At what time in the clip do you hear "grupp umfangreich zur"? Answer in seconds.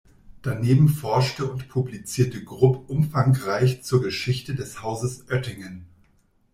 2.43-4.01